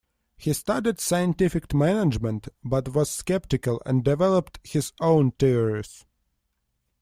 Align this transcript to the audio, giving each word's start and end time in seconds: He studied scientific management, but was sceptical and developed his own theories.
He 0.35 0.51
studied 0.53 0.99
scientific 0.99 1.75
management, 1.75 2.47
but 2.63 2.89
was 2.95 3.11
sceptical 3.23 3.79
and 3.85 4.03
developed 4.03 4.57
his 4.63 4.93
own 4.99 5.29
theories. 5.33 6.05